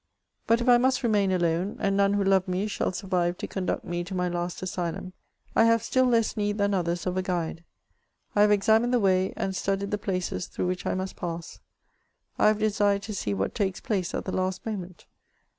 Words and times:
But 0.47 0.61
if 0.61 0.67
I 0.67 0.79
must 0.79 1.03
remain 1.03 1.31
alone, 1.31 1.77
and 1.79 1.95
none 1.95 2.13
who 2.13 2.23
loved 2.23 2.47
me 2.47 2.65
shall 2.65 2.91
survive 2.91 3.37
to 3.37 3.45
conduct 3.45 3.85
me 3.85 4.03
to 4.05 4.15
my 4.15 4.27
last 4.29 4.63
asylum, 4.63 5.13
I 5.55 5.65
have 5.65 5.83
still 5.83 6.05
less 6.05 6.35
need 6.35 6.57
than 6.57 6.73
others 6.73 7.05
of 7.05 7.17
a 7.17 7.21
guide; 7.21 7.63
I 8.35 8.47
luive 8.47 8.49
examined 8.49 8.95
the 8.95 8.99
way, 8.99 9.31
and 9.37 9.55
studied 9.55 9.91
the 9.91 9.99
places 9.99 10.47
through 10.47 10.65
which 10.65 10.87
I 10.87 10.95
must 10.95 11.15
pass; 11.15 11.59
I 12.39 12.47
have 12.47 12.57
desired 12.57 13.03
to 13.03 13.13
see 13.13 13.35
what 13.35 13.53
takes 13.53 13.79
place 13.79 14.15
at 14.15 14.25
the 14.25 14.31
last 14.35 14.65
moment. 14.65 15.05